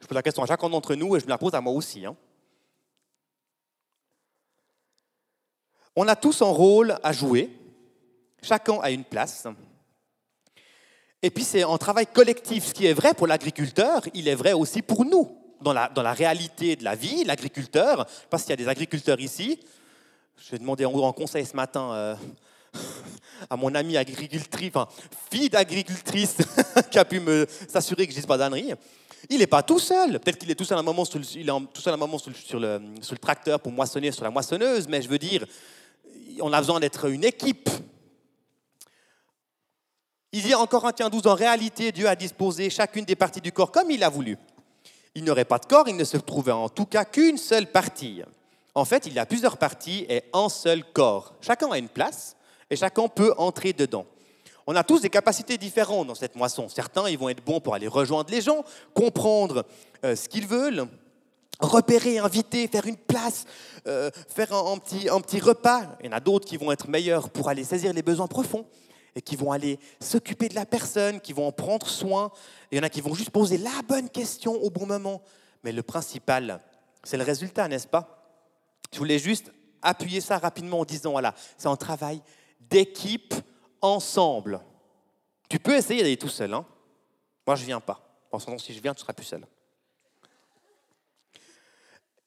[0.00, 1.72] Je pose la question à chacun d'entre nous et je me la pose à moi
[1.72, 2.04] aussi.
[2.04, 2.16] Hein.
[5.94, 7.50] On a tous un rôle à jouer,
[8.42, 9.46] chacun a une place.
[11.22, 12.66] Et puis c'est un travail collectif.
[12.66, 15.36] Ce qui est vrai pour l'agriculteur, il est vrai aussi pour nous.
[15.60, 18.52] Dans la, dans la réalité de la vie, l'agriculteur, je ne sais pas s'il y
[18.54, 19.60] a des agriculteurs ici,
[20.38, 22.14] je vais demander en, conseil ce matin euh,
[23.48, 24.72] à mon amie agricultrice,
[25.30, 26.36] fille d'agricultrice,
[26.90, 28.74] qui a pu me s'assurer que je dise pas d'ânerie.
[29.28, 30.18] Il n'est pas tout seul.
[30.18, 34.30] Peut-être qu'il est tout seul à un moment, sur le, tracteur pour moissonner sur la
[34.30, 35.44] moissonneuse, mais je veux dire,
[36.40, 37.68] on a besoin d'être une équipe.
[40.32, 43.72] Il dit en Corinthiens 12, en réalité, Dieu a disposé chacune des parties du corps
[43.72, 44.38] comme il a voulu.
[45.14, 48.22] Il n'aurait pas de corps, il ne se trouvait en tout cas qu'une seule partie.
[48.74, 51.34] En fait, il a plusieurs parties et un seul corps.
[51.40, 52.36] Chacun a une place
[52.70, 54.06] et chacun peut entrer dedans.
[54.66, 56.68] On a tous des capacités différentes dans cette moisson.
[56.68, 59.64] Certains, ils vont être bons pour aller rejoindre les gens, comprendre
[60.04, 60.86] euh, ce qu'ils veulent,
[61.58, 63.46] repérer, inviter, faire une place,
[63.86, 65.96] euh, faire un, petit, un petit repas.
[66.00, 68.66] Il y en a d'autres qui vont être meilleurs pour aller saisir les besoins profonds
[69.16, 72.30] et qui vont aller s'occuper de la personne, qui vont en prendre soin.
[72.70, 75.22] Il y en a qui vont juste poser la bonne question au bon moment.
[75.64, 76.60] Mais le principal,
[77.02, 78.24] c'est le résultat, n'est-ce pas?
[78.92, 79.52] Je voulais juste
[79.82, 82.22] appuyer ça rapidement en disant, voilà, c'est un travail
[82.60, 83.34] d'équipe
[83.80, 84.60] ensemble.
[85.48, 86.54] Tu peux essayer d'aller tout seul.
[86.54, 86.64] Hein
[87.46, 88.00] Moi, je ne viens pas.
[88.30, 89.44] En ce si je viens, tu seras plus seul.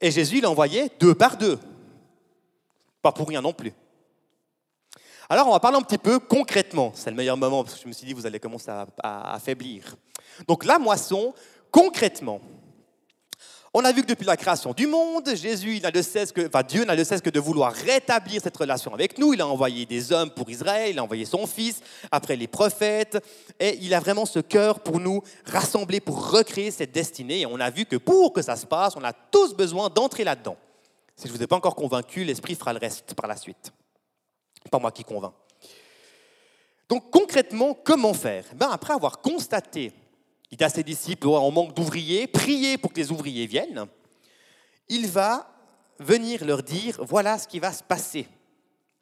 [0.02, 1.58] Et Jésus l'a envoyé deux par deux.
[3.02, 3.74] Pas pour rien non plus.
[5.30, 6.92] Alors, on va parler un petit peu concrètement.
[6.94, 9.96] C'est le meilleur moment parce que je me suis dit, vous allez commencer à, affaiblir.
[10.48, 11.34] Donc, la moisson,
[11.72, 12.42] concrètement,
[13.76, 16.46] on a vu que depuis la création du monde, Jésus, il a de cesse que,
[16.46, 19.34] enfin, Dieu n'a de cesse que de vouloir rétablir cette relation avec nous.
[19.34, 21.82] Il a envoyé des hommes pour Israël, il a envoyé son Fils,
[22.12, 23.18] après les prophètes,
[23.60, 27.42] et il a vraiment ce cœur pour nous rassembler, pour recréer cette destinée.
[27.42, 30.24] Et on a vu que pour que ça se passe, on a tous besoin d'entrer
[30.24, 30.58] là-dedans.
[31.16, 33.74] Si je ne vous ai pas encore convaincu, l'Esprit fera le reste par la suite.
[34.70, 35.34] Pas moi qui convainc.
[36.90, 38.46] Donc concrètement, comment faire?
[38.56, 39.94] Ben, Après avoir constaté
[40.56, 43.88] dit à ses disciples, on manque d'ouvriers, priez pour que les ouvriers viennent.
[44.90, 45.50] Il va
[46.00, 48.28] venir leur dire, voilà ce qui va se passer.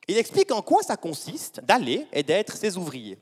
[0.07, 3.17] Il explique en quoi ça consiste d'aller et d'être ses ouvriers.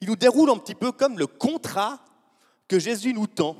[0.00, 2.00] Il nous déroule un petit peu comme le contrat
[2.68, 3.56] que Jésus nous tend.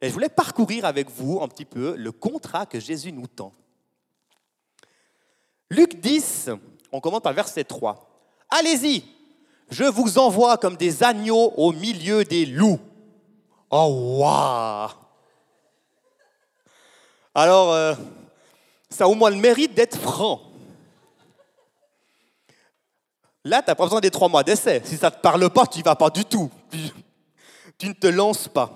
[0.00, 3.52] Et je voulais parcourir avec vous un petit peu le contrat que Jésus nous tend.
[5.70, 6.50] Luc 10,
[6.90, 8.26] on commence par verset 3.
[8.50, 9.04] Allez-y,
[9.72, 12.78] je vous envoie comme des agneaux au milieu des loups.
[13.70, 14.90] Oh, waouh
[17.34, 17.94] Alors, euh,
[18.90, 20.42] ça a au moins le mérite d'être franc.
[23.44, 24.82] Là, tu n'as pas besoin des trois mois d'essai.
[24.84, 26.50] Si ça ne te parle pas, tu n'y vas pas du tout.
[27.78, 28.70] Tu ne te lances pas.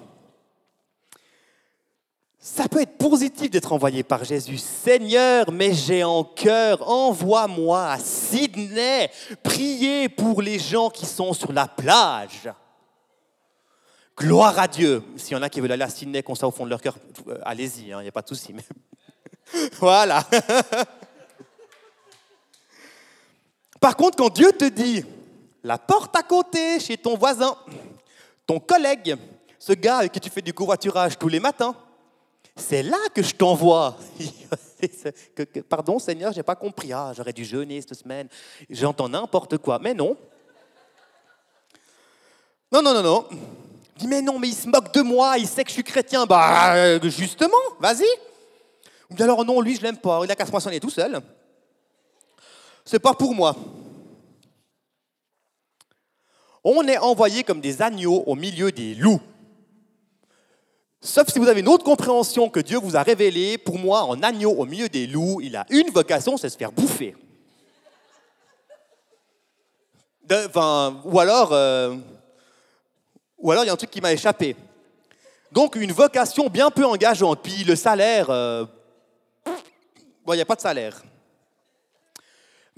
[2.49, 4.59] Ça peut être positif d'être envoyé par Jésus.
[4.59, 9.11] Seigneur, mais j'ai en cœur, envoie-moi à Sydney,
[9.43, 12.49] prier pour les gens qui sont sur la plage.
[14.17, 15.03] Gloire à Dieu.
[15.17, 16.81] S'il y en a qui veulent aller à Sydney comme ça au fond de leur
[16.81, 18.55] cœur, euh, allez-y, il hein, n'y a pas de souci.
[19.81, 20.25] voilà.
[23.81, 25.05] Par contre, quand Dieu te dit,
[25.65, 27.57] la porte à côté, chez ton voisin,
[28.47, 29.17] ton collègue,
[29.59, 31.75] ce gars avec qui tu fais du covoiturage tous les matins,
[32.57, 33.97] c'est là que je t'envoie.
[35.69, 36.93] Pardon Seigneur, j'ai pas compris.
[36.93, 38.29] Ah, j'aurais dû jeûner cette semaine.
[38.71, 39.79] J'entends n'importe quoi.
[39.79, 40.17] Mais non.
[42.73, 43.25] Non, non, non, non.
[43.97, 46.27] dis, mais non, mais il se moque de moi, il sait que je suis chrétien.
[46.27, 48.07] Bah, justement, vas-y.
[49.11, 51.21] Ou alors, non, lui, je l'aime pas, il a qu'à se poissonner tout seul.
[52.85, 53.55] C'est pas pour moi.
[56.65, 59.21] On est envoyé comme des agneaux au milieu des loups.
[61.07, 64.21] Sauf si vous avez une autre compréhension que Dieu vous a révélée, pour moi, en
[64.25, 67.15] agneau au milieu des loups, il a une vocation, c'est se faire bouffer.
[70.29, 71.95] ou alors, euh,
[73.39, 74.57] ou alors il y a un truc qui m'a échappé.
[75.53, 77.39] Donc une vocation bien peu engageante.
[77.41, 78.65] Puis le salaire, euh,
[79.47, 81.05] il n'y a pas de salaire.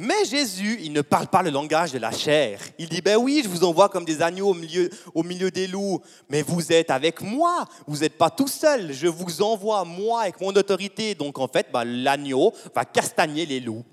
[0.00, 2.60] Mais Jésus, il ne parle pas le langage de la chair.
[2.78, 6.42] Il dit, ben oui, je vous envoie comme des agneaux au milieu, des loups, mais
[6.42, 10.50] vous êtes avec moi, vous n'êtes pas tout seul, je vous envoie moi avec mon
[10.50, 11.16] autorité.
[11.16, 13.84] Donc en fait, ben, l'agneau va castagner les loups.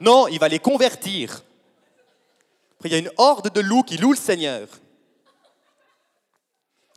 [0.00, 1.42] Non, il va les convertir.
[2.76, 4.68] Après, il y a une horde de loups qui louent le Seigneur.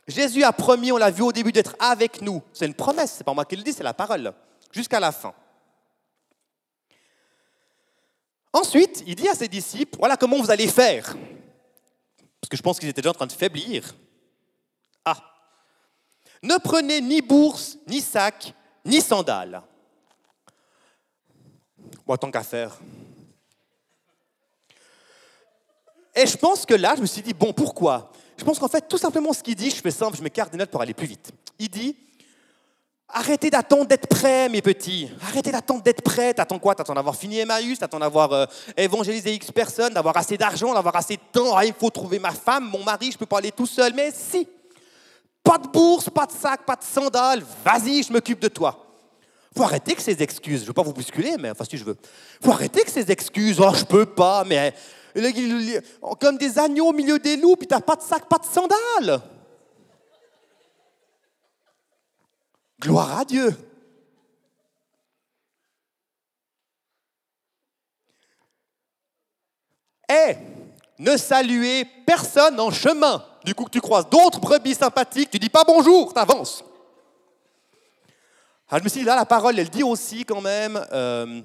[0.07, 2.41] Jésus a promis, on l'a vu au début, d'être avec nous.
[2.53, 4.31] C'est une promesse, c'est pas moi qui le dis, c'est la parole,
[4.71, 5.33] jusqu'à la fin.
[8.53, 11.15] Ensuite, il dit à ses disciples, voilà comment vous allez faire.
[12.39, 13.95] Parce que je pense qu'ils étaient déjà en train de faiblir.
[15.05, 15.17] Ah,
[16.43, 19.61] ne prenez ni bourse, ni sac, ni sandales.
[22.05, 22.79] Bon, tant qu'à faire.
[26.13, 28.11] Et je pense que là, je me suis dit, bon, pourquoi?
[28.37, 30.57] Je pense qu'en fait, tout simplement ce qu'il dit, je fais simple, je m'écarte des
[30.57, 31.31] notes pour aller plus vite.
[31.57, 31.95] Il dit,
[33.13, 35.09] Arrêtez d'attendre d'être prêt, mes petits.
[35.27, 36.33] Arrêtez d'attendre d'être prêt.
[36.33, 36.75] T'attends quoi?
[36.75, 37.77] T'attends d'avoir fini Emmaüs?
[37.77, 38.45] T'attends d'avoir euh,
[38.77, 41.55] évangélisé X personnes, d'avoir assez d'argent, d'avoir assez de temps?
[41.57, 43.93] Ah, il faut trouver ma femme, mon mari, je peux pas aller tout seul.
[43.93, 44.47] Mais si
[45.43, 47.43] Pas de bourse, pas de sac, pas de sandales.
[47.65, 48.87] Vas-y, je m'occupe de toi.
[49.57, 50.61] Faut arrêter que ces excuses.
[50.61, 51.97] Je veux pas vous bousculer, mais enfin si je veux.
[52.41, 53.59] Faut arrêter que ces excuses.
[53.59, 54.73] Oh, je peux pas, mais
[56.19, 59.21] comme des agneaux au milieu des loups, puis t'as pas de sac, pas de sandales.
[62.81, 63.55] Gloire à Dieu.
[70.09, 70.35] Et
[70.97, 73.23] ne saluez personne en chemin.
[73.45, 76.63] Du coup, que tu croises d'autres brebis sympathiques, tu dis pas bonjour, t'avances.
[78.67, 81.41] Alors, je me suis dit, là, la parole, elle dit aussi quand même, euh,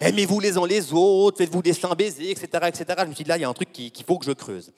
[0.00, 2.84] aimez-vous les uns les autres, faites-vous des saints baisers, etc., etc.
[2.98, 4.72] Je me suis dit, là, il y a un truc qu'il faut que je creuse.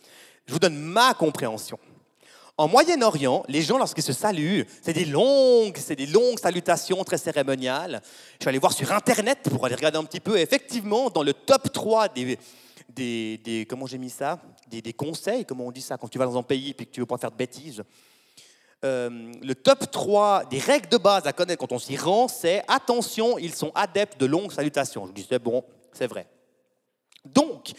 [0.46, 1.78] Je vous donne ma compréhension.
[2.56, 7.18] En Moyen-Orient, les gens, lorsqu'ils se saluent, c'est des longues, c'est des longues salutations très
[7.18, 8.00] cérémoniales.
[8.38, 10.38] Je suis allé voir sur Internet pour aller regarder un petit peu.
[10.38, 12.38] effectivement, dans le top 3 des,
[12.88, 14.40] des, comment j'ai mis ça?
[14.68, 16.90] Des, des, conseils, comment on dit ça, quand tu vas dans un pays et que
[16.92, 17.82] tu veux pas faire de bêtises.
[18.84, 22.62] Euh, le top 3 des règles de base à connaître quand on s'y rend, c'est
[22.68, 25.08] attention, ils sont adeptes de longues salutations.
[25.08, 26.28] Je dis c'est bon, c'est vrai.
[27.24, 27.72] Donc,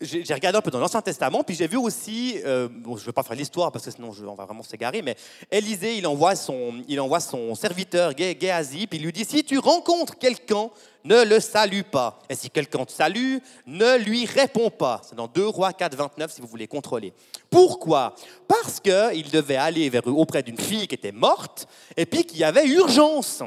[0.00, 3.06] j'ai regardé un peu dans l'Ancien Testament, puis j'ai vu aussi, euh, bon, je ne
[3.06, 5.16] vais pas faire l'histoire parce que sinon on va vraiment s'égarer, mais
[5.50, 9.58] Élisée, il envoie son, il envoie son serviteur Géasi, puis il lui dit, si tu
[9.58, 10.70] rencontres quelqu'un,
[11.04, 12.18] ne le salue pas.
[12.28, 15.02] Et si quelqu'un te salue, ne lui réponds pas.
[15.04, 17.12] C'est dans 2 Rois 4, 29 si vous voulez contrôler.
[17.50, 18.14] Pourquoi?
[18.48, 22.44] Parce qu'il devait aller vers, auprès d'une fille qui était morte, et puis qu'il y
[22.44, 23.42] avait urgence.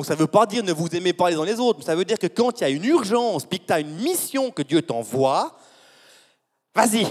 [0.00, 1.84] Donc ça ne veut pas dire ne vous aimez pas les uns les autres, mais
[1.84, 3.96] ça veut dire que quand il y a une urgence, puis que tu as une
[3.96, 5.54] mission que Dieu t'envoie,
[6.74, 7.06] vas-y,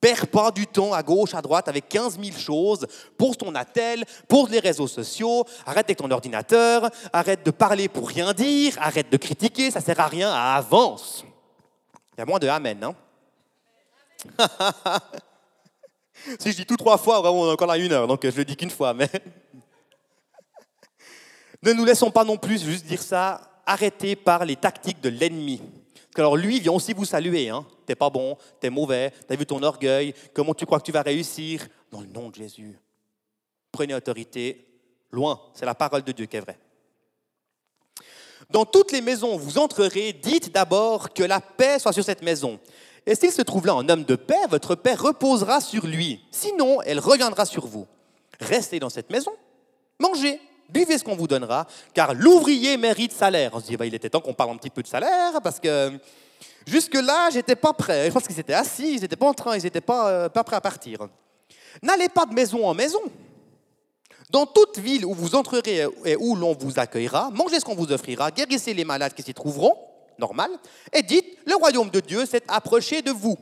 [0.00, 2.86] perds pas du temps à gauche, à droite avec 15 000 choses,
[3.18, 8.06] pour ton attel, pour les réseaux sociaux, arrête avec ton ordinateur, arrête de parler pour
[8.06, 11.24] rien dire, arrête de critiquer, ça sert à rien, avance.
[12.16, 12.94] Il y a moins de amen, hein.
[16.38, 18.36] Si je dis tout trois fois, vraiment, on a encore là une heure, donc je
[18.36, 19.10] le dis qu'une fois, mais...
[21.62, 25.60] Ne nous laissons pas non plus juste dire ça, arrêtés par les tactiques de l'ennemi.
[26.16, 27.48] Alors lui vient aussi vous saluer.
[27.48, 27.64] Hein.
[27.86, 31.02] T'es pas bon, t'es mauvais, t'as vu ton orgueil, comment tu crois que tu vas
[31.02, 31.66] réussir?
[31.90, 32.78] Dans le nom de Jésus.
[33.70, 34.66] Prenez autorité
[35.10, 35.40] loin.
[35.54, 36.58] C'est la parole de Dieu qui est vraie.
[38.50, 42.58] Dans toutes les maisons vous entrerez, dites d'abord que la paix soit sur cette maison.
[43.06, 46.24] Et s'il se trouve là un homme de paix, votre paix reposera sur lui.
[46.30, 47.86] Sinon, elle reviendra sur vous.
[48.40, 49.32] Restez dans cette maison,
[49.98, 50.40] mangez,
[50.72, 53.50] buvez ce qu'on vous donnera, car l'ouvrier mérite salaire.
[53.54, 55.60] On se dit, bah, il était temps qu'on parle un petit peu de salaire, parce
[55.60, 55.92] que
[56.66, 58.06] jusque-là, j'étais pas prêt.
[58.06, 60.44] Je pense qu'ils étaient assis, ils n'étaient pas en train, ils n'étaient pas, euh, pas
[60.44, 61.08] prêts à partir.
[61.82, 63.00] N'allez pas de maison en maison.
[64.30, 67.92] Dans toute ville où vous entrerez et où l'on vous accueillera, mangez ce qu'on vous
[67.92, 69.76] offrira, guérissez les malades qui s'y trouveront,
[70.18, 70.50] normal,
[70.92, 73.36] et dites, le royaume de Dieu s'est approché de vous.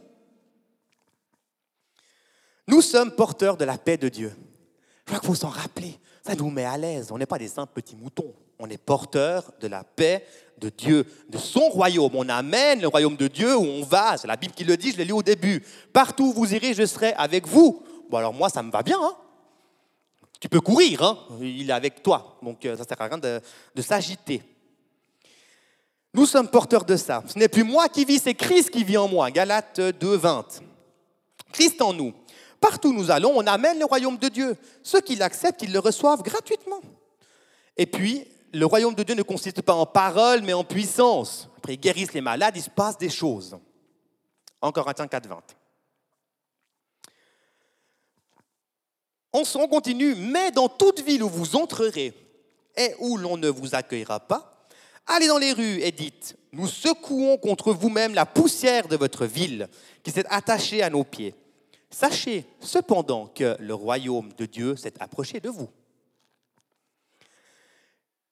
[2.67, 4.33] Nous sommes porteurs de la paix de Dieu.
[5.01, 5.99] Je crois qu'il faut s'en rappeler.
[6.37, 7.11] Nous met à l'aise.
[7.11, 8.33] On n'est pas des simples petits moutons.
[8.59, 10.25] On est porteurs de la paix
[10.59, 12.13] de Dieu, de son royaume.
[12.15, 14.17] On amène le royaume de Dieu où on va.
[14.17, 15.65] C'est la Bible qui le dit, je l'ai lu au début.
[15.93, 17.83] Partout où vous irez, je serai avec vous.
[18.11, 18.99] Bon, alors moi, ça me va bien.
[19.01, 19.17] Hein.
[20.41, 21.19] tu peux courir, hein.
[21.41, 22.39] il est avec toi.
[22.43, 23.41] Donc euh, ça ne sert à rien de,
[23.75, 24.43] de s'agiter.
[26.13, 27.23] Nous sommes porteurs de ça.
[27.27, 29.31] Ce n'est plus moi qui vis, c'est Christ qui vit en moi.
[29.31, 30.47] Galates 2, 20.
[31.53, 32.13] Christ en nous.
[32.61, 34.57] Partout où nous allons, on amène le royaume de Dieu.
[34.83, 36.81] Ceux qui l'acceptent, ils le reçoivent gratuitement.
[37.77, 41.49] Et puis, le royaume de Dieu ne consiste pas en paroles, mais en puissance.
[41.57, 43.57] Après, ils guérissent les malades, il se passe des choses.
[44.61, 45.43] En Corinthiens 4, 20.
[49.33, 52.13] On continue, mais dans toute ville où vous entrerez
[52.77, 54.67] et où l'on ne vous accueillera pas,
[55.07, 59.69] allez dans les rues et dites, nous secouons contre vous-même la poussière de votre ville
[60.03, 61.35] qui s'est attachée à nos pieds.
[61.91, 65.69] Sachez cependant que le royaume de Dieu s'est approché de vous.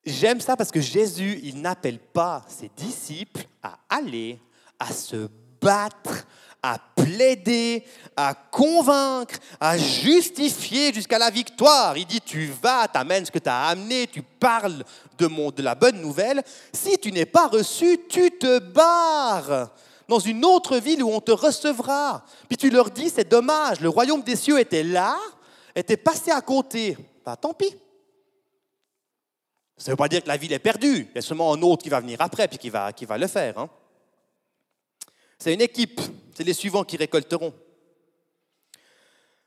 [0.05, 4.39] J'aime ça parce que Jésus, il n'appelle pas ses disciples à aller,
[4.79, 5.29] à se
[5.61, 6.25] battre,
[6.63, 7.85] à plaider,
[8.17, 11.97] à convaincre, à justifier jusqu'à la victoire.
[11.97, 14.85] Il dit, tu vas, t'amènes ce que tu as amené, tu parles
[15.19, 16.43] de, de la bonne nouvelle.
[16.73, 19.71] Si tu n'es pas reçu, tu te barres
[20.09, 22.25] dans une autre ville où on te recevra.
[22.49, 25.17] Puis tu leur dis, c'est dommage, le royaume des cieux était là,
[25.75, 26.97] était passé à côté.
[27.25, 27.77] Bah, tant pis.
[29.77, 31.07] Ça ne veut pas dire que la ville est perdue.
[31.11, 33.17] Il y a seulement un autre qui va venir après, puis qui va, qui va
[33.19, 33.59] le faire.
[33.59, 33.71] Hein.
[35.39, 36.01] C'est une équipe.
[36.35, 37.53] C'est les suivants qui récolteront.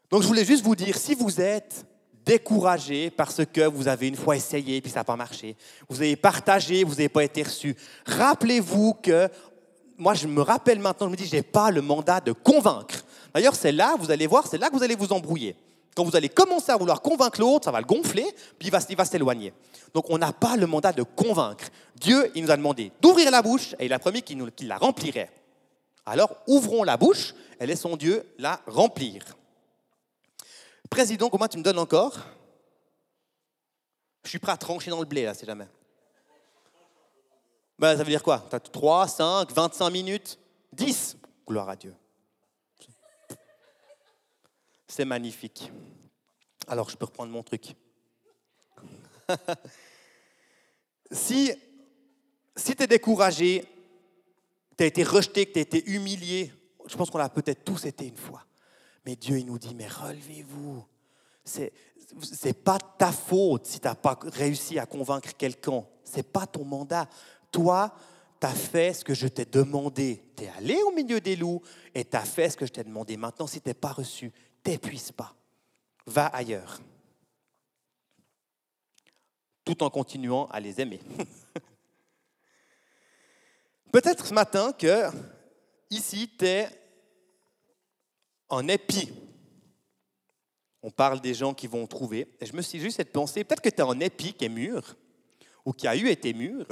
[0.09, 1.85] Donc je voulais juste vous dire, si vous êtes
[2.25, 5.55] découragé parce que vous avez une fois essayé puis ça n'a pas marché,
[5.89, 9.27] vous avez partagé, vous n'avez pas été reçu, rappelez-vous que
[10.01, 13.05] moi, je me rappelle maintenant, je me dis, je n'ai pas le mandat de convaincre.
[13.35, 15.55] D'ailleurs, c'est là, vous allez voir, c'est là que vous allez vous embrouiller.
[15.95, 18.25] Quand vous allez commencer à vouloir convaincre l'autre, ça va le gonfler,
[18.57, 19.53] puis il va, il va s'éloigner.
[19.93, 21.65] Donc, on n'a pas le mandat de convaincre.
[21.95, 25.29] Dieu, il nous a demandé d'ouvrir la bouche et il a promis qu'il la remplirait.
[26.07, 29.23] Alors, ouvrons la bouche et laissons Dieu la remplir.
[30.89, 32.17] Président, comment tu me donnes encore?
[34.23, 35.67] Je suis prêt à trancher dans le blé, là, si jamais.
[37.81, 38.37] Ben, ça veut dire quoi?
[38.37, 40.37] 3, 5, 25 minutes?
[40.71, 41.17] 10
[41.47, 41.95] Gloire à Dieu.
[44.87, 45.71] C'est magnifique.
[46.67, 47.75] Alors, je peux reprendre mon truc.
[51.11, 51.51] si
[52.55, 53.65] si tu es découragé,
[54.77, 56.53] tu as été rejeté, que tu as été humilié,
[56.85, 58.45] je pense qu'on l'a peut-être tous été une fois.
[59.07, 60.85] Mais Dieu, il nous dit, mais relevez-vous.
[61.43, 61.73] C'est
[62.45, 65.83] n'est pas ta faute si tu n'as pas réussi à convaincre quelqu'un.
[66.03, 67.09] Ce n'est pas ton mandat.
[67.51, 67.93] Toi,
[68.39, 70.23] tu as fait ce que je t'ai demandé.
[70.35, 71.61] Tu es allé au milieu des loups
[71.93, 73.17] et tu as fait ce que je t'ai demandé.
[73.17, 74.31] Maintenant, si tu n'es pas reçu,
[74.63, 75.35] t'épuise pas.
[76.05, 76.79] Va ailleurs.
[79.63, 80.99] Tout en continuant à les aimer.
[83.91, 85.09] Peut-être ce matin que
[85.89, 86.69] ici, tu es
[88.49, 89.11] en épi.
[90.81, 92.27] On parle des gens qui vont trouver.
[92.41, 94.95] Je me suis juste cette pensée, peut-être que tu es en épi qui est mûr,
[95.63, 96.65] ou qui a eu été mûr,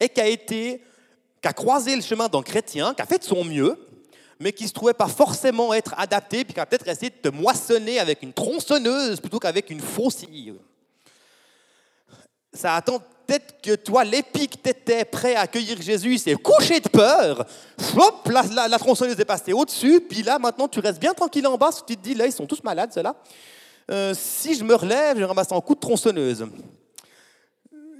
[0.00, 0.82] et qui a été,
[1.54, 3.78] croisé le chemin d'un chrétien, qui a fait de son mieux,
[4.40, 7.30] mais qui ne se trouvait pas forcément être adapté, puis qui a peut-être essayé de
[7.30, 10.54] te moissonner avec une tronçonneuse plutôt qu'avec une faucille.
[12.52, 16.88] Ça attend peut-être que toi, l'épique, tu étais prêt à accueillir Jésus, c'est couché de
[16.88, 17.46] peur.
[17.96, 21.56] Hop, la, la, tronçonneuse est passée au-dessus, puis là, maintenant, tu restes bien tranquille en
[21.56, 23.14] bas, tu te dis, là, ils sont tous malades, ceux-là.
[23.90, 26.46] Euh, si je me relève, je ramasse un coup de tronçonneuse.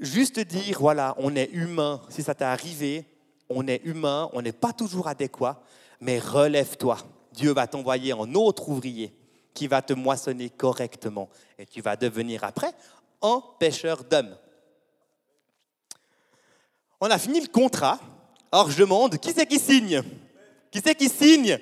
[0.01, 2.01] Juste dire, voilà, on est humain.
[2.09, 3.05] Si ça t'est arrivé,
[3.49, 5.63] on est humain, on n'est pas toujours adéquat,
[6.01, 6.99] mais relève-toi.
[7.33, 9.15] Dieu va t'envoyer un autre ouvrier
[9.53, 11.29] qui va te moissonner correctement.
[11.59, 12.73] Et tu vas devenir après
[13.23, 14.37] un pêcheur d'hommes.
[17.01, 17.99] On a fini le contrat.
[18.51, 20.03] Alors je demande, qui c'est qui signe?
[20.71, 21.59] Qui c'est qui signe?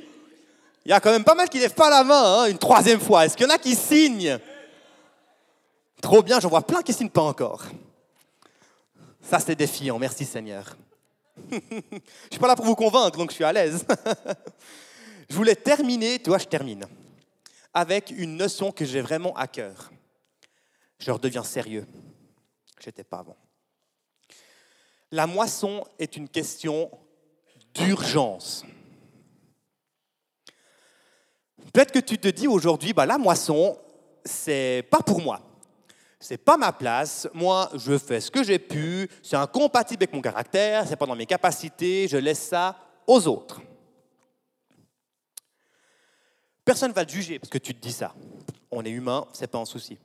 [0.84, 3.00] Il y a quand même pas mal qui lèvent pas la main, hein, une troisième
[3.00, 3.24] fois.
[3.24, 4.38] Est-ce qu'il y en a qui signent?
[6.00, 7.62] Trop bien, j'en vois plein qui signent pas encore.
[9.22, 9.98] Ça, c'est défiant.
[9.98, 10.76] Merci Seigneur.
[11.50, 11.58] je
[12.30, 13.86] suis pas là pour vous convaincre, donc je suis à l'aise.
[15.30, 16.84] je voulais terminer, toi, je termine,
[17.72, 19.90] avec une notion que j'ai vraiment à cœur.
[20.98, 21.86] Je redeviens sérieux.
[22.80, 23.36] Je n'étais pas avant.
[25.10, 26.90] La moisson est une question
[27.74, 28.64] d'urgence.
[31.72, 33.78] Peut-être que tu te dis aujourd'hui, bah, la moisson,
[34.24, 35.40] c'est pas pour moi.
[36.22, 37.28] C'est pas ma place.
[37.34, 39.10] Moi, je fais ce que j'ai pu.
[39.24, 40.86] C'est incompatible avec mon caractère.
[40.86, 42.06] C'est pas dans mes capacités.
[42.06, 42.76] Je laisse ça
[43.08, 43.60] aux autres.
[46.64, 48.14] Personne ne va te juger parce que tu te dis ça.
[48.70, 49.98] On est humain, c'est pas un souci.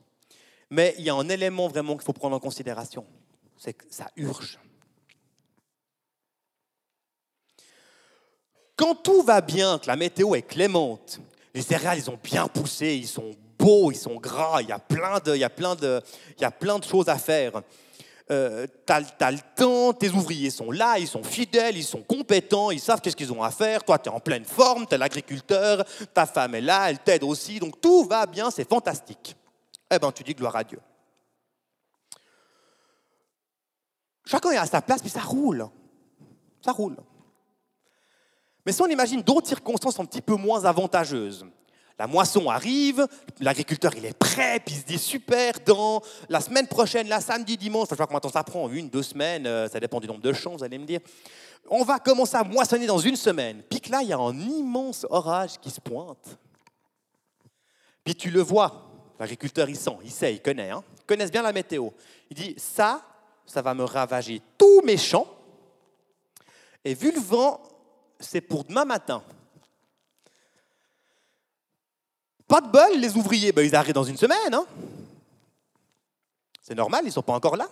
[0.70, 3.06] Mais il y a un élément vraiment qu'il faut prendre en considération.
[3.56, 4.58] C'est que ça urge.
[8.74, 11.20] Quand tout va bien, que la météo est clémente,
[11.54, 13.36] les céréales, ils ont bien poussé, ils sont
[13.90, 16.00] ils sont gras, il y a plein de, il y a plein de,
[16.36, 17.62] il y a plein de choses à faire.
[18.30, 22.70] Euh, tu as, le temps, tes ouvriers sont là, ils sont fidèles, ils sont compétents,
[22.70, 23.84] ils savent qu'est-ce qu'ils ont à faire.
[23.84, 27.24] Toi, tu es en pleine forme, tu es l'agriculteur, ta femme est là, elle t'aide
[27.24, 29.34] aussi, donc tout va bien, c'est fantastique.
[29.90, 30.80] Eh bien, tu dis gloire à Dieu.
[34.26, 35.66] Chacun est à sa place, puis ça roule.
[36.62, 36.96] Ça roule.
[38.66, 41.46] Mais si on imagine d'autres circonstances un petit peu moins avantageuses,
[41.98, 43.06] la moisson arrive,
[43.40, 47.56] l'agriculteur il est prêt, puis il se dit super, dans la semaine prochaine, la samedi,
[47.56, 49.98] dimanche, je sais pas combien de temps ça prend, une, deux semaines, euh, ça dépend
[49.98, 51.00] du nombre de champs, vous allez me dire.
[51.68, 53.62] On va commencer à moissonner dans une semaine.
[53.68, 56.38] Puis là, il y a un immense orage qui se pointe.
[58.04, 61.42] Puis tu le vois, l'agriculteur il sent, il sait, il connaît, hein, il connaît bien
[61.42, 61.90] la météo.
[62.30, 63.02] Il dit ça,
[63.44, 65.26] ça va me ravager tous mes champs.
[66.84, 67.60] Et vu le vent,
[68.20, 69.22] c'est pour demain matin.
[72.48, 74.54] Pas de bol, les ouvriers, ben, ils arrivent dans une semaine.
[74.54, 74.64] Hein.
[76.62, 77.68] c'est normal, ils ne sont pas encore là.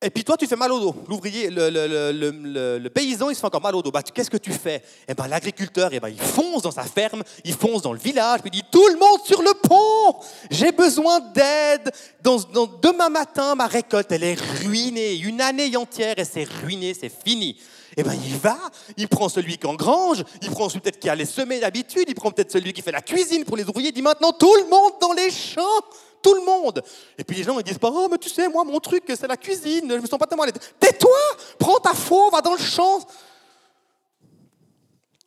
[0.00, 0.94] Et puis toi, tu fais mal au dos.
[1.08, 3.90] L'ouvrier, le, paysan, il se fait encore mal au dos.
[3.90, 4.80] Bah, Qu'est-ce que tu fais?
[5.08, 8.40] Eh ben, L'agriculteur, eh ben, il fonce dans sa ferme, il fonce dans le village,
[8.40, 10.20] puis il dit Tout le monde sur le pont
[10.52, 11.90] J'ai besoin d'aide.
[12.22, 15.16] demain matin, ma récolte, elle est ruinée.
[15.16, 17.56] Une année entière, et c'est ruiné, c'est fini.
[17.96, 18.56] Eh bien, il va,
[18.96, 22.14] il prend celui qui engrange, il prend celui peut-être qui a les semer d'habitude, il
[22.14, 24.70] prend peut-être celui qui fait la cuisine pour les ouvriers, il dit maintenant tout le
[24.70, 25.82] monde dans les champs,
[26.22, 26.82] tout le monde.
[27.16, 29.26] Et puis les gens, ils disent pas, oh, mais tu sais, moi, mon truc, c'est
[29.26, 31.18] la cuisine, je me sens pas tellement à Tais-toi,
[31.58, 32.98] prends ta faux, va dans le champ.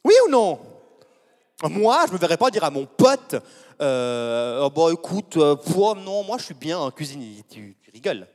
[0.03, 0.59] Oui ou non?
[1.63, 3.35] Moi, je ne me verrais pas dire à mon pote,
[3.81, 5.55] euh, oh, bah, écoute, euh,
[5.95, 7.43] non, moi, je suis bien en cuisine.
[7.49, 8.27] Tu, tu rigoles.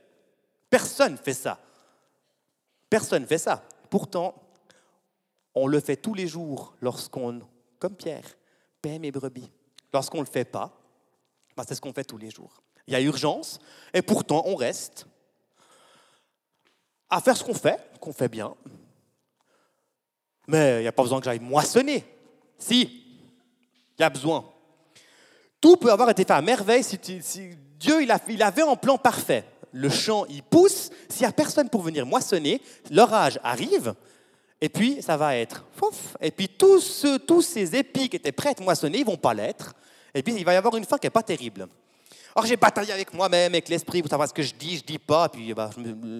[0.69, 1.57] Personne fait ça.
[2.89, 3.63] Personne fait ça.
[3.89, 4.35] Pourtant,
[5.55, 7.41] on le fait tous les jours lorsqu'on,
[7.79, 8.25] comme Pierre,
[8.81, 9.49] paie mes brebis.
[9.93, 10.71] Lorsqu'on ne le fait pas,
[11.57, 12.61] ben, c'est ce qu'on fait tous les jours.
[12.85, 13.59] Il y a urgence,
[13.91, 15.07] et pourtant on reste
[17.09, 18.55] à faire ce qu'on fait, qu'on fait bien.
[20.47, 22.05] Mais il n'y a pas besoin que j'aille moissonner.
[22.59, 22.81] Si,
[23.97, 24.45] il y a besoin.
[25.59, 26.99] Tout peut avoir été fait à merveille si,
[27.79, 29.43] Dieu avait un plan parfait.
[29.71, 30.91] Le champ, il pousse.
[31.09, 33.95] S'il n'y a personne pour venir moissonner, l'orage arrive.
[34.61, 35.65] Et puis, ça va être
[36.21, 39.17] Et puis, tous, tous ces épis qui étaient prêts à être moissonnés, ils ne vont
[39.17, 39.73] pas l'être.
[40.13, 41.67] Et puis, il va y avoir une fin qui n'est pas terrible.
[42.35, 44.99] Alors, j'ai bataillé avec moi-même, avec l'esprit, pour savoir ce que je dis, je dis
[44.99, 45.29] pas.
[45.29, 45.69] Puis, bah,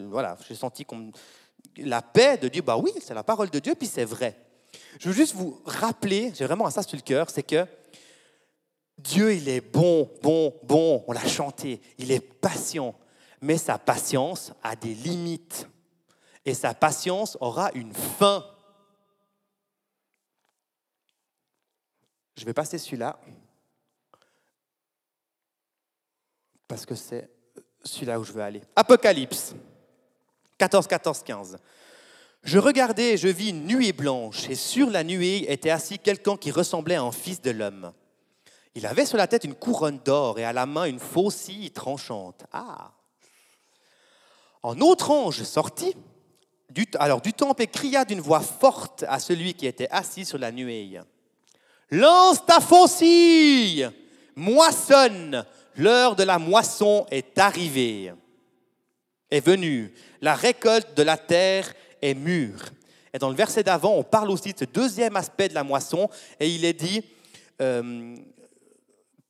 [0.10, 0.86] voilà, j'ai senti
[1.78, 2.62] la paix de Dieu.
[2.62, 4.36] Bah oui, c'est la parole de Dieu, puis c'est vrai.
[5.00, 7.66] Je veux juste vous rappeler, j'ai vraiment ça sur le cœur, c'est que
[8.98, 11.04] Dieu, il est bon, bon, bon.
[11.08, 11.82] On l'a chanté.
[11.98, 12.96] Il est patient.
[13.42, 15.68] Mais sa patience a des limites.
[16.44, 18.44] Et sa patience aura une fin.
[22.38, 23.20] Je vais passer celui-là.
[26.68, 27.30] Parce que c'est
[27.84, 28.62] celui-là où je veux aller.
[28.76, 29.56] Apocalypse
[30.58, 31.58] 14, 14, 15.
[32.44, 36.38] Je regardais et je vis une nuée blanche, et sur la nuée était assis quelqu'un
[36.38, 37.92] qui ressemblait à un fils de l'homme.
[38.76, 42.46] Il avait sur la tête une couronne d'or et à la main une faucille tranchante.
[42.52, 42.92] Ah
[44.64, 45.96] Un autre ange sortit
[47.00, 50.52] alors, du temple et cria d'une voix forte à celui qui était assis sur la
[50.52, 51.00] nuée.
[51.90, 53.90] Lance ta faucille,
[54.36, 55.46] moissonne,
[55.78, 58.14] l'heure de la moisson est arrivée,
[59.30, 62.66] est venue, la récolte de la terre est mûre.
[63.14, 66.10] Et dans le verset d'avant, on parle aussi de ce deuxième aspect de la moisson,
[66.40, 67.04] et il est dit
[67.62, 68.16] euh,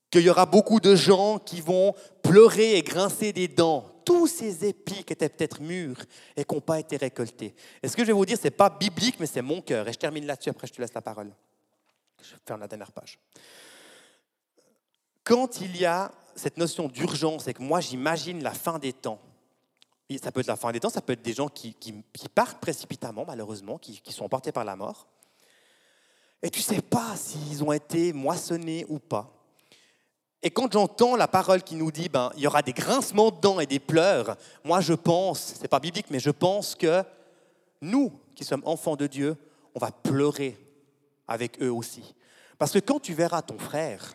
[0.10, 1.93] qu'il y aura beaucoup de gens qui vont
[2.24, 3.86] pleurer et grincer des dents.
[4.06, 6.02] Tous ces épis qui étaient peut-être mûrs
[6.38, 7.54] et qui n'ont pas été récoltés.
[7.84, 9.88] Et ce que je vais vous dire, ce n'est pas biblique, mais c'est mon cœur.
[9.88, 11.32] Et je termine là-dessus, après je te laisse la parole.
[12.22, 13.20] Je faire la dernière page.
[15.24, 19.20] Quand il y a cette notion d'urgence et que moi j'imagine la fin des temps,
[20.22, 21.76] ça peut être la fin des temps, ça peut être des gens qui,
[22.34, 25.08] partent précipitamment, malheureusement, qui, qui, sont emportés par la mort.
[26.42, 29.34] Et tu ne sais pas s'ils ont été moissonnés ou pas.
[30.44, 33.40] Et quand j'entends la parole qui nous dit, ben, il y aura des grincements de
[33.42, 37.04] dents et des pleurs, moi je pense, ce n'est pas biblique, mais je pense que
[37.82, 39.36] nous, qui sommes enfants de Dieu,
[39.76, 40.58] on va pleurer
[41.28, 42.16] avec eux aussi.
[42.58, 44.14] Parce que quand tu verras ton frère,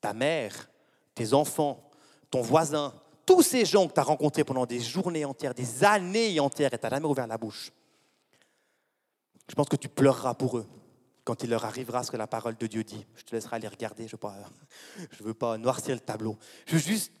[0.00, 0.68] ta mère,
[1.14, 1.90] tes enfants,
[2.30, 2.94] ton voisin,
[3.26, 6.78] tous ces gens que tu as rencontrés pendant des journées entières, des années entières, et
[6.78, 7.72] tu n'as jamais ouvert la bouche,
[9.48, 10.66] je pense que tu pleureras pour eux
[11.24, 13.06] quand il leur arrivera ce que la parole de Dieu dit.
[13.14, 16.36] Je te laisserai aller regarder, je ne veux, pas noircir le tableau.
[16.66, 17.12] Je veux juste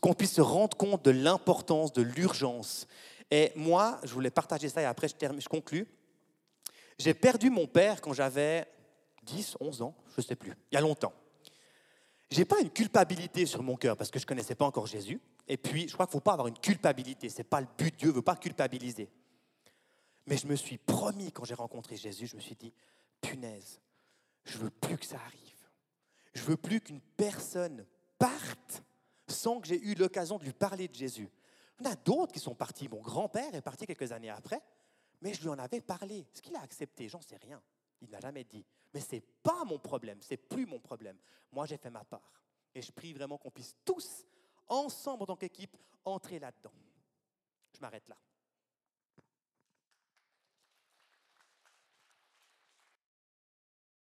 [0.00, 2.86] qu'on puisse se rendre compte de l'importance, de l'urgence.
[3.30, 5.86] Et moi, je voulais partager ça et après je, termine, je conclus.
[6.98, 8.66] J'ai perdu mon père quand j'avais
[9.22, 11.12] 10, 11 ans, je ne sais plus, il y a longtemps.
[12.30, 15.20] Je n'ai pas une culpabilité sur mon cœur parce que je connaissais pas encore Jésus.
[15.48, 17.28] Et puis, je crois qu'il faut pas avoir une culpabilité.
[17.28, 17.96] Ce n'est pas le but.
[17.98, 19.10] Dieu ne veut pas culpabiliser.
[20.26, 22.72] Mais je me suis promis, quand j'ai rencontré Jésus, je me suis dit,
[23.20, 23.80] punaise,
[24.44, 25.40] je veux plus que ça arrive.
[26.34, 27.84] Je veux plus qu'une personne
[28.18, 28.84] parte
[29.26, 31.28] sans que j'ai eu l'occasion de lui parler de Jésus.
[31.80, 32.88] Il y en a d'autres qui sont partis.
[32.88, 34.60] Mon grand-père est parti quelques années après,
[35.20, 36.26] mais je lui en avais parlé.
[36.32, 37.60] Ce qu'il a accepté, j'en sais rien.
[38.02, 38.64] Il ne l'a jamais dit.
[38.92, 41.16] Mais ce n'est pas mon problème, c'est plus mon problème.
[41.52, 42.42] Moi, j'ai fait ma part.
[42.74, 44.24] Et je prie vraiment qu'on puisse tous,
[44.68, 46.72] ensemble en tant qu'équipe, entrer là-dedans.
[47.72, 48.16] Je m'arrête là.